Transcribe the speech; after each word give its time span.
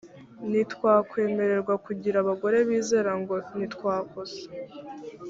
ntitwakwemererwa 0.49 1.73
kugira 1.85 2.17
abagore 2.23 2.57
bizera 2.69 3.11
ngo 3.19 3.35
ntitwakosa. 3.55 4.43